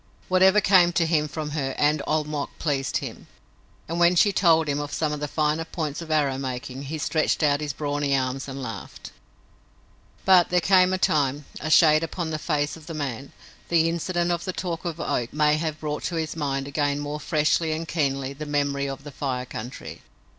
[0.29, 3.27] Whatever came to him from her and Old Mok pleased him,
[3.87, 6.97] and when she told him of some of the finer points of arrow making he
[6.97, 9.11] stretched out his brawny arms and laughed.
[10.25, 13.31] But there came, in time, a shade upon the face of the man.
[13.69, 17.19] The incident of the talk of Oak may have brought to his mind again more
[17.19, 20.01] freshly and keenly the memory of the Fire Country.